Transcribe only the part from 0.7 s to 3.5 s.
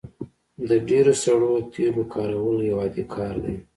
ډیرو سړو تیلو کارول یو عادي کار